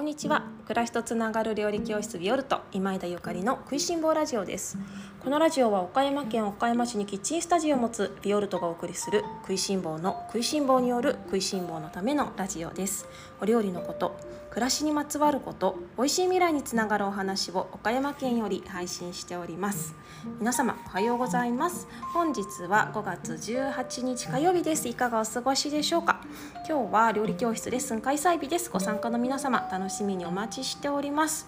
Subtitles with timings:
[0.00, 0.46] こんにちは。
[0.64, 4.78] 暮らしとつながる料理教室ビオルト今井田ゆかりの食いしん坊ラジオです。
[5.22, 13.06] このラジオは岡山県岡山市にキッチンスタジオを持つビオルトがお送りする食いしん坊の食いしん坊による食いしん坊のためのラジオです。
[13.38, 19.94] お料理のこと暮らしにまつわること美味しい未来につながるお話を岡山県より配信しております。
[20.38, 21.86] 皆様おはようございます。
[22.14, 24.88] 本日は5月18日火曜日です。
[24.88, 26.22] いかがお過ごしでしょうか？
[26.66, 28.70] 今日は料理教室レッスン開催日です。
[28.70, 31.46] ご参加の皆様楽しみにお待ちしております。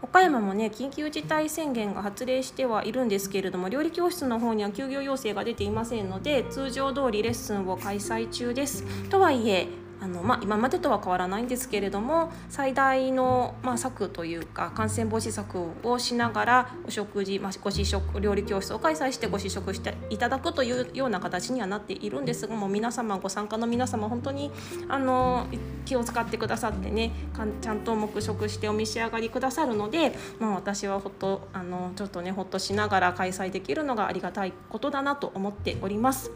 [0.00, 8.84] 岡山もね緊急事態宣言が発令してはいるんですけれども料理教室の方には休業要請が出ていませんので通常通りレッスンを開催中です。
[9.08, 9.66] とはいえ
[10.00, 24.52] あのまあ、今までとは変わらないんですけれども最大の、まあ、策というか感染防止策をしながらお食事、まあ、ご試食料理教室を開催してご試食していただくというような形にはなっているんですがもう皆様ご参加の皆様本当に
[24.88, 25.48] あの
[25.84, 27.12] 気を使ってくださってね
[27.60, 36.30] ちゃんと黙食してお召し上がりくださるので、まあ、私はほっとあのちょっとねほっとしながら開催できるのがありがたいことだなと思っております。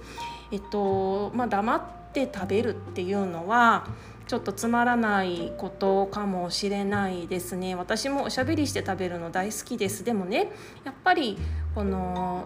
[0.50, 3.86] えっとまあ、黙って食べるっていうのは
[4.26, 7.74] ちょっとつまらないことかもしれないですね。
[7.74, 10.04] 私もおしゃべりして食べるの大好きです。
[10.04, 10.52] でもね
[10.84, 11.38] やっぱり
[11.74, 12.44] この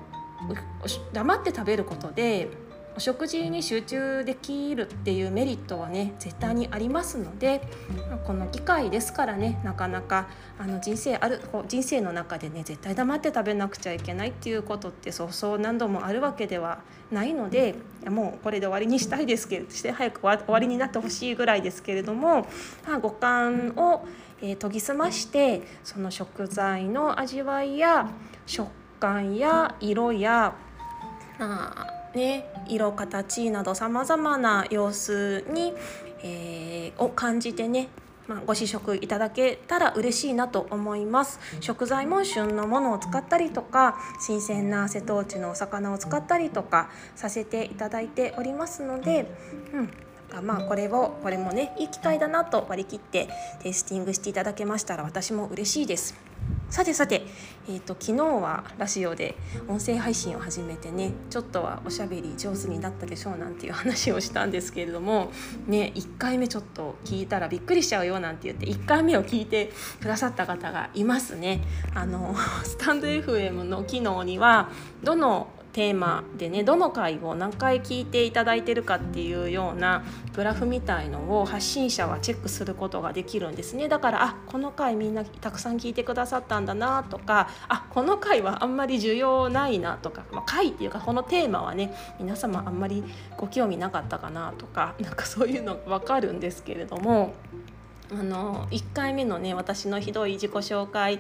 [1.13, 2.49] 黙って食べることで
[2.97, 7.61] お食事に集中できるっていうメリットはね絶対にありますので
[8.25, 16.79] この機会ですからねなかなかあの人生ある人生の中でね絶対黙って食べなくちゃいけないっていうことってそうそう何度もあるわけでは
[17.11, 17.75] ないので
[18.09, 22.47] もうこれで終わりにしたいですけどして早く終わりになってほしいぐらいですけれども、
[22.87, 24.07] まあ、五感を、
[24.41, 28.11] えー、研ぎ澄ましてその食材の味わいや
[28.47, 30.55] 食感や色や
[31.39, 35.75] あね、色形などさまざまな様子に、
[36.23, 37.89] えー、を感じてね
[38.27, 49.31] まあ、ご試食いただけたら嬉しいなと思います食材も旬のものを使ったりとか新鮮な瀬戸内のお魚を使ったりとかさせていただいておりますので、
[50.33, 53.29] うん、まあこれをこれもねいい機会だなと割り切って
[53.63, 56.17] テイスティングしていただけましたら私も嬉しいです。
[56.69, 57.23] さてさて、
[57.69, 59.37] えーと、昨日はラジオで
[59.69, 65.31] 音声配信を始めてねちょっとはおしゃべり上手になったでしょうなんていう話をしたんですけれども
[65.67, 71.63] ね1回目ちょっと聞いたらびっくりしちゃうよなんて言って1回目を聞いてくださった方がいますね。
[71.95, 72.35] あの
[72.65, 74.71] スタンド FM の機能には
[75.05, 93.05] どのテーマでねどの回を何回聞いていただいてるかっていうようなグラフみたいのを発信者はチェックすることができるんですねだからあこの回みんなたくさん聞いてくださったんだなとかあこの回はあんまり需要ないなとか、まあ、回っていうかこのテーマはね皆様あんまり
[93.37, 97.35] ご興味なかったかなとか なんかそういうの分かるんですけれども。
[98.09, 101.19] あの1回目のね私のひどい自己紹介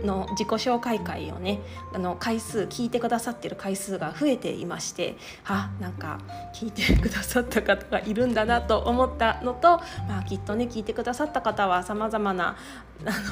[0.00, 1.60] の自己紹介会をね
[1.92, 6.18] あの回数聞いてくださってる回数が増えていましてあなんか
[6.54, 12.56] 聞いてくださった方がいるんだなと思ったのと、まあ、きっとね聞いてくださった方はさまざまな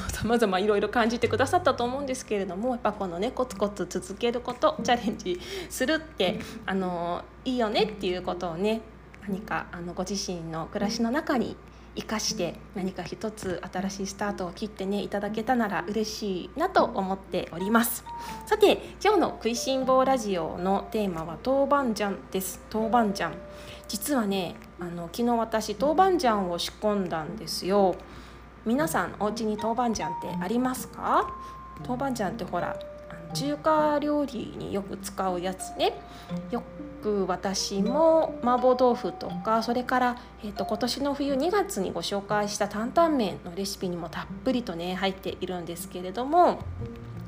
[0.09, 5.39] さまざまいろいろ感じてくださったと思うんですけれどもやっぱこのねコツコツ続けることチャレンジ
[5.69, 8.81] するってあのいいよねっていうことをね
[9.27, 11.55] 何かあのご自身の暮らしの中に
[11.95, 18.05] 生かして何か一つ新しいスタートを切ってねいただけたなら嬉しいなと思っております。
[18.45, 22.61] さて今日の食いしん坊ラジオのテーマは豆板醤です。
[22.73, 23.31] 豆板醤。
[23.89, 27.95] 実はねあの昨日私豆板醤を仕込んだんですよ。
[28.65, 31.27] 皆さんお家に豆板醤ってありますか？
[31.87, 32.77] 豆板醤ってほら
[33.33, 35.93] 中華料理によく使うやつね。
[36.51, 36.63] よ
[37.01, 46.59] く私も麻婆豆腐とかそれから、えーと、今年の冬2月にご紹介した担々麺のレシピにもたっぷりとね入っているんですけれども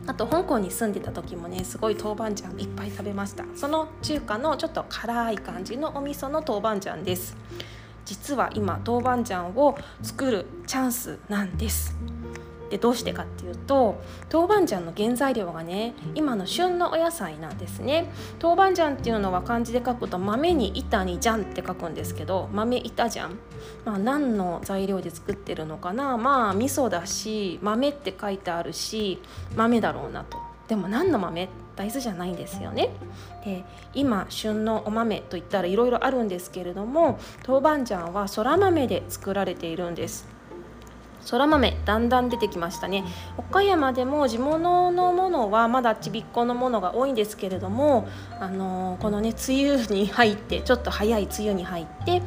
[0.05, 3.45] あと香港に住んでた時もねすごい豆板醤いっぱい食べました。
[3.55, 7.35] その中華のちょっと辛い感じのお味噌の豆板醤です。
[8.05, 11.95] 実は今豆板醤を作るチャンスなんです。
[12.69, 14.01] でどうしてかっていうと
[14.31, 18.11] 豆板醤の原材料がね今の旬のお野菜なんですね。
[18.41, 23.29] 豆板醤っていうのは漢字で書くと豆に板に醤って書くんですけど豆板醤。
[23.85, 26.17] まあ何の材料で作ってるのかな。
[26.17, 29.19] まあ味噌だし豆って書いてあるし
[29.55, 30.39] 豆だろうなと。
[30.67, 31.49] でも何の豆？
[31.75, 32.89] 大豆じゃないんですよね。
[33.43, 40.27] で今旬のお豆といったらいろいろあるんですけれども豆板醤はそら豆で作られているんです。
[41.25, 43.03] そら豆だんだん出てきましたね。
[43.37, 48.07] 岡山でも地物のものはまだちびっこのものが多いんですけれども、
[48.39, 52.21] あのー、このね梅雨に入ってちょっと早い梅雨に入って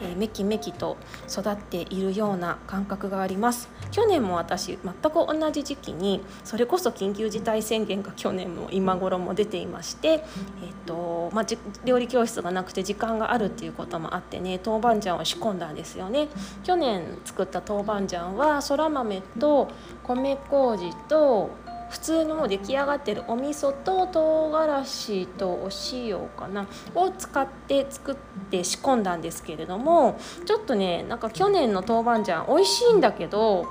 [0.00, 0.96] えー、めきめきと
[1.28, 3.68] 育っているような感覚があります。
[3.90, 11.46] 去年も私全く同じ時期にそれこそ緊急事態宣言が去年も今頃も出ていまして、えーとまあ、
[11.84, 16.28] 料理教室がなくて時間があるっていうこともあってね豆板醤を仕込んだんですよね。
[16.64, 19.68] 去年作った豆板醤はそら豆と
[20.02, 21.50] 米麹と
[21.90, 28.14] 普通のもう出来上がってるお味噌と唐辛子とお塩かなを使って作っ
[28.50, 33.66] て仕込んだんですけれどもちょっとねなんか去年の豆板醤美味しいんだけど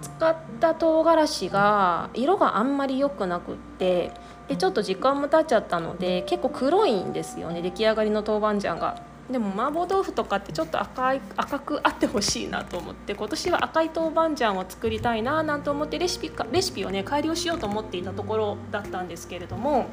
[0.00, 4.12] 使った唐辛子が色があんまり良くなくって
[4.48, 9.09] でちょっと時間も経っちゃったので結構黒いんですよね出来上がりの豆板醤が。
[9.30, 19.86] でも麻婆豆腐とかってちょっと赤い赤くあってほしいなと思って今年は赤い豆板醤を作りたいななんて思ってレシピかレシピをね改良しようと思っていたところだったんですけれども。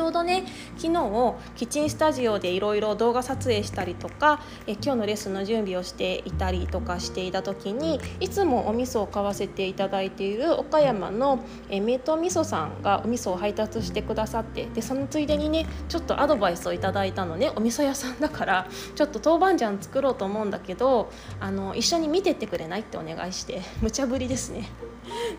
[0.00, 0.44] ちょうどね
[0.78, 21.10] 昨日キッチンスタジオでいろいろ動画撮影したりとかえ今日のレッスンの準備をしていたりとかしていた時にいつもお味噌を買わせていただいている岡山のえ名東味噌さんがお味噌を配達してくださってでそのついでにねちょっとアドバイスをいただいたのねお味噌屋さんだからちょっと豆板醤作ろうと思うんだけど
[21.40, 24.70] あの一緒に見てってくれないってお願いして無茶ぶりですね。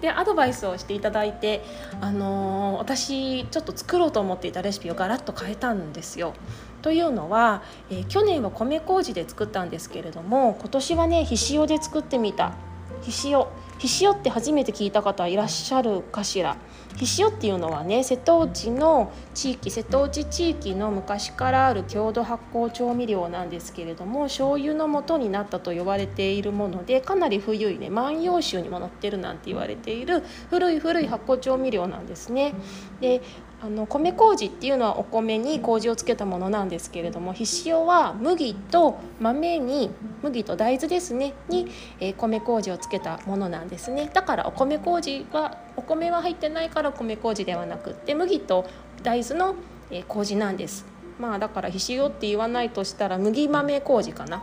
[0.01, 1.63] でアドバイスをしていただいて、
[1.99, 6.33] あのー、私ちょっと作ろうと思っていたレシピをガラッと変えたんですよ。
[6.81, 12.53] というのは、えー、去年は米麹で作ったんですけれども今年はねひしおで作ってみた。
[13.01, 16.55] ひしおひしおって初めて聞いた方いらっしゃるかしら
[16.97, 30.21] ひしおっていうのはね瀬戸内の地域瀬戸内地域の昔からある郷土発酵調味料なんですけれども醤油の元になったと呼ばれているものでかなり古いね万葉集にも載ってるなんて言われている
[30.51, 32.53] 古い古い発酵調味料なんですね。
[32.99, 33.21] で
[33.63, 39.91] あの米麹っていうのはお米に麹をつけたものなんですけれどもひしおは麦と豆に
[40.23, 41.67] 麦と大豆ですねに、
[41.99, 44.09] えー、米麹をつけたものなんですね。
[44.11, 48.65] だからお米麹はお米は入ってないから米麹ではなくって麦と
[49.03, 49.55] 大豆の、
[49.91, 50.85] えー、麹なんです。
[51.19, 54.41] まあだからひしおって言わないとしたら麦豆麹かな。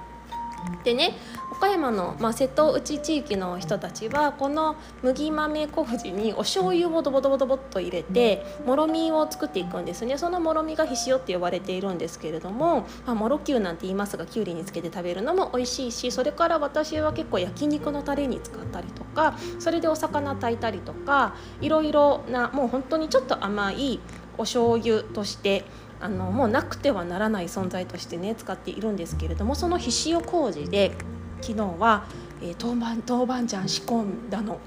[0.84, 1.16] でね
[1.52, 10.18] 岡山の、まあ、瀬戸内地域の人たちはこの麦豆麹にお醤油をドボドボドボっと入れてもろみを作っていくんですね。
[10.18, 24.00] そのもろみがひしおって呼ばれているんですけれども、まあ、もろきゅうなんて言いますがきゅうりにつけて食べるのも美味しいしそれから私は結構焼肉のタレに使ったりとかそれでお魚炊いたりとかいろいろなもう本当にちょっと甘い
[24.36, 25.64] お醤油として
[26.00, 30.92] あのもうなくてはならない存在としてね使っているんですけれどもそのひしお麹で
[31.40, 32.04] 昨日は、
[32.42, 34.58] えー、豆板豆板醤仕込んだの。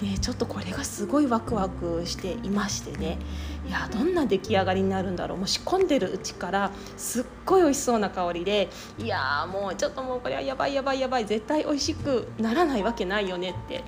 [0.00, 3.18] でちょっとこれがすごいワクワクしていましてね。
[3.66, 5.38] いやどんな出来上がりになるんだろう。
[5.38, 8.68] もう仕込んでるうちからすっごい美味しそうな香りで
[8.98, 13.82] いやもうちょっともうこれはやばいやばいやばい絶対美味しくならないわけないよねって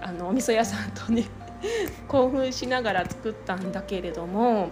[0.00, 1.26] あのお味噌屋さんとね
[2.08, 4.70] 興奮しながら作ったんだけれども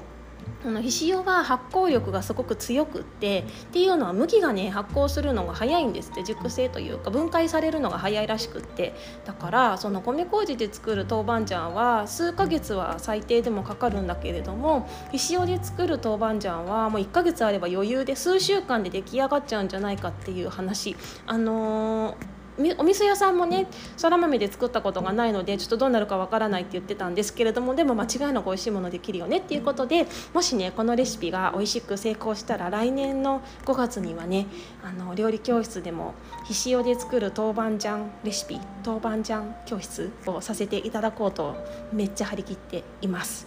[0.63, 8.95] このひしおは発酵力がすごく強くってっていうのは麦がね発酵するのが早いんですって熟成というか分解されるのが早いらしくって。
[9.25, 20.97] だからその米麹で作る豆板醤は数ヶ月は最低でもかかるんだけれどもひしおで作る豆板醤はもう1ヶ月あれば余裕で数週間で出来上がっちゃうんじゃないかっていう話。
[21.27, 22.38] あのー
[22.79, 34.47] お味噌屋さんもねそら豆で作ったことがないのでちょっとどうなるかわからないって言ってたんですけれどもでも間違いなく美味しいものできるよねっていうことでもしねこのレシピが美味しく成功したら来年の5月にはね
[34.83, 41.57] あの料理教室でもひしおで作る豆板醤レシピ豆板醤教室をさせていただこうと
[41.93, 43.47] めっちゃ張り切っています。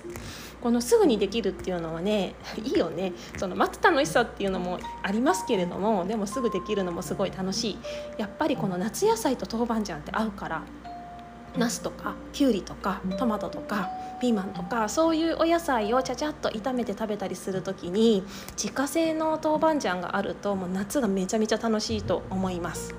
[0.62, 7.78] このすぐにできるっていうのはねいいよねその待つ楽しさっていうのもありますけれどもでもすぐできるのもすごい楽しい
[8.18, 10.64] やっぱりこの夏野菜と豆板醤って合うから
[11.58, 13.90] ナスとかきゅうりとかトマトとか
[14.22, 22.96] ピーマンとかそういうお野菜をちゃちゃっと炒めて食べたりする時に自家製の豆板醤があるともう夏がめちゃめちゃ楽しいと思います。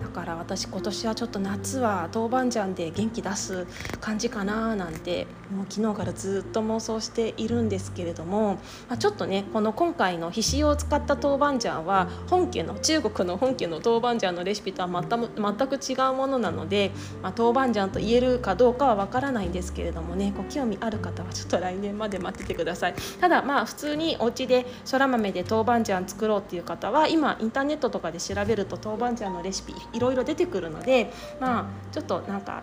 [0.00, 3.66] だから私今年はちょっと夏は豆板醤で元気出す
[4.00, 8.54] 感じかななんてもう昨日からずっと妄想しているんですけれども、
[8.88, 16.90] まあ、ちょっとねこの今回のひしを使った豆板醤は本家の中国の本家の豆板醤のレシピとは全く違うものなので、
[17.22, 22.94] まあ、豆板醤と言えるかどうかはわからないんですけれどもねご興味ある方はちょっと来年まで待っててください。
[23.20, 32.62] ただまあ普通にお家でそら豆で豆板醤作ろうっていう方は今インターネットとかで調べると豆板醤のレシピいろいろ出てくるのでまあちょっとなんか、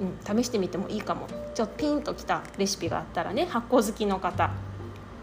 [0.00, 1.26] うん、試してみてもいいかも。
[1.54, 4.50] ちょっとピンときたレシピがあったらね発酵好きの方。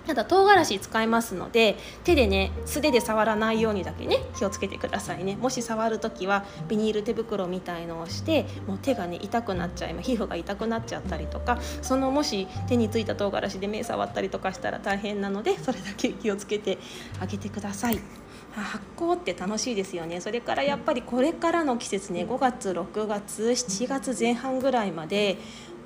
[0.06, 5.36] ただ唐辛子使いますので手でね素手で触らないようにだけね気をつけてくださいね。
[5.36, 16.78] もし触る時はビニール手袋みたいのをしてもう手がね痛くなっちゃい皮膚が痛くなっちゃったりとかそのもし手についた唐辛子で目触ったりとかしたら大変なのでそれだけ気をつけて
[17.20, 18.00] あげてください。
[18.54, 20.22] 発酵って楽しいですよね。
[20.22, 25.38] それからやっぱりこれからの季節ね5月6月7月前半ぐらいまで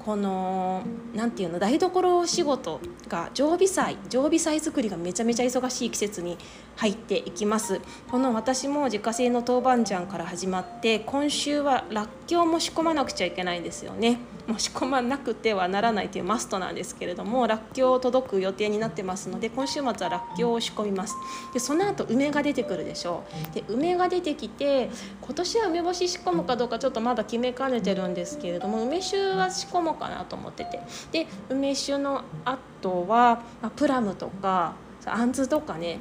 [0.07, 0.83] この
[1.13, 6.37] 何て言うの台所仕事が常備菜常備菜作りがめちゃめちゃ忙しい季節に
[6.77, 7.81] 入っていきます。
[8.09, 14.19] この私も自家製の豆板醤から始まって今週はらっきょうも仕込まなくちゃいけないんですよね。
[14.47, 21.15] もう仕込まなくてはならないというマストなんですけれどもらっきょう届く予定になってますので今週末はらっきょうを仕込みます。
[21.53, 23.55] でその後梅が出てくるでしょう。
[23.55, 24.89] で梅が出てきて
[25.21, 30.81] 今年は梅干し仕込むかどうかちょっとまだ決めかねてるんですけれども梅酒は仕込もうかなと思ってて。
[31.11, 35.99] で梅酒の後は、まあ、プラムとかあんずとかね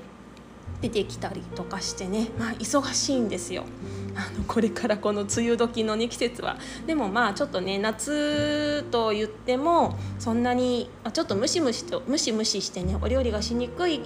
[0.80, 3.64] 出てきたりとかしてね、まあ、忙しいんですよ。
[4.16, 6.56] あのこれからこの梅雨時のね季節は
[6.86, 14.00] でもまあちょっとね夏と言ってもそんなにちょっとムシムシとムシムシしてねお料理がしにくい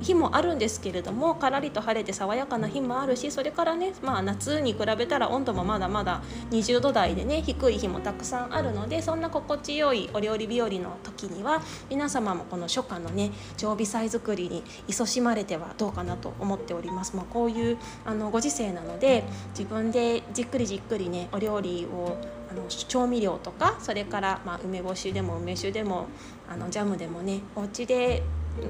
[0.00, 17.16] 日もあるんですけれどもからりと晴れて爽やかな日もあるしそれからねまあ夏に比べたら温度もまだまだ20度台でね低い日もたくさんあるのでそんな心地よいお料理日和の時には皆様もこの初夏のね常備菜作りに勤しまれてはどうかなと思っております。
[17.16, 22.16] まあ、こういうあのご時世なので自分でじっくりじっくりねお料理を
[22.50, 26.06] あの調味料とかそれから、まあ、梅干しでも梅酒でも
[26.48, 28.22] あのジャムでもねお家で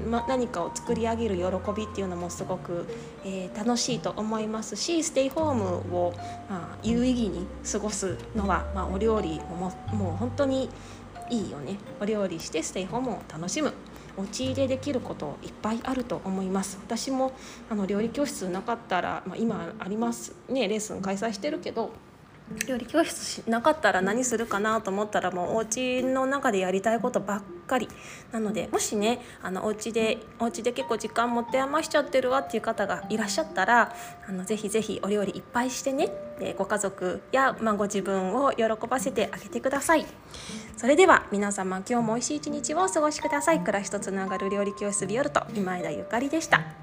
[0.09, 1.43] ま、何かを作り上げる喜
[1.75, 2.85] びっていうのもすごく、
[3.25, 5.65] えー、楽しいと思いますしステイホーム
[5.95, 6.13] を、
[6.49, 10.69] まあ、有意義に過ごすのは、まあ、お料理ももう本当に
[11.29, 13.73] いいよねお料理してステイホームを楽しむ
[14.17, 16.77] お家入れできることいっぱいあると思います。
[16.81, 17.33] 私も
[17.69, 20.67] あの料理教室なかったら、まあ、今ありますね。
[20.67, 21.91] レッスン開催してるけど
[22.67, 27.87] 料理教室しなかったら何するかなと思ったらもうお家の中でやりたいことばっかり。
[28.31, 33.95] なのでもしねあのお家でお家で結構時間持って余しちゃってるわっていう方がいらっしゃったら
[34.27, 36.11] あのぜひぜひお料理いっぱいしてね。
[36.39, 40.05] でご家族や、まあ、ご自分を喜ばせてあげてください。
[40.77, 43.59] それでは皆様今日も美味しい一日をお過ごしください。
[43.59, 46.82] 暮らしとつながる料理教室ビオルト今枝ゆかりでした。